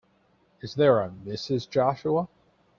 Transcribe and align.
Is 0.61 0.73
there 0.73 0.99
a 1.01 1.11
Mrs. 1.27 1.69
Joshua? 1.69 2.27